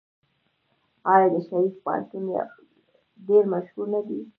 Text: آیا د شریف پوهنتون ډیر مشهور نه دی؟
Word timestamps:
آیا 1.13 1.27
د 1.33 1.35
شریف 1.47 1.73
پوهنتون 1.83 2.23
ډیر 3.27 3.43
مشهور 3.53 3.85
نه 3.95 4.01
دی؟ 4.07 4.19